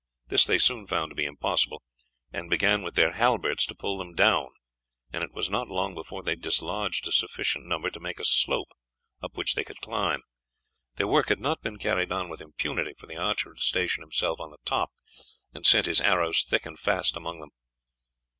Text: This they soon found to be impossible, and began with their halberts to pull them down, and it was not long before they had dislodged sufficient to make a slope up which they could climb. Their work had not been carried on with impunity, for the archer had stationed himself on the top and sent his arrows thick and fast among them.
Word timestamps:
This 0.29 0.45
they 0.45 0.57
soon 0.57 0.87
found 0.87 1.11
to 1.11 1.15
be 1.15 1.25
impossible, 1.25 1.83
and 2.33 2.49
began 2.49 2.81
with 2.81 2.95
their 2.95 3.11
halberts 3.11 3.67
to 3.67 3.75
pull 3.75 3.99
them 3.99 4.15
down, 4.15 4.47
and 5.13 5.23
it 5.23 5.31
was 5.31 5.47
not 5.47 5.67
long 5.67 5.93
before 5.93 6.23
they 6.23 6.31
had 6.31 6.41
dislodged 6.41 7.05
sufficient 7.13 7.69
to 7.71 7.99
make 7.99 8.19
a 8.19 8.25
slope 8.25 8.69
up 9.21 9.37
which 9.37 9.53
they 9.53 9.63
could 9.63 9.77
climb. 9.79 10.23
Their 10.95 11.05
work 11.07 11.29
had 11.29 11.39
not 11.39 11.61
been 11.61 11.77
carried 11.77 12.11
on 12.11 12.29
with 12.29 12.41
impunity, 12.41 12.95
for 12.97 13.05
the 13.05 13.17
archer 13.17 13.53
had 13.53 13.61
stationed 13.61 14.01
himself 14.01 14.39
on 14.39 14.49
the 14.49 14.57
top 14.65 14.89
and 15.53 15.67
sent 15.67 15.85
his 15.85 16.01
arrows 16.01 16.43
thick 16.43 16.65
and 16.65 16.79
fast 16.79 17.15
among 17.15 17.39
them. 17.39 17.49